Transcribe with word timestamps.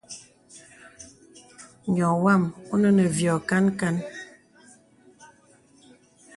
Nyɔ̄ 1.93 2.11
wàm 2.23 2.43
ɔ̀nə 2.73 2.89
nə 2.97 3.03
v 3.15 3.17
yɔ̄ 3.25 3.37
kan 3.49 3.65
kan. 3.79 3.95